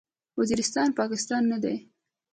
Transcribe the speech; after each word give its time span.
وزیرستان، 0.39 0.89
پاکستان 0.99 1.41
نه 1.51 1.57
دی. 1.63 1.75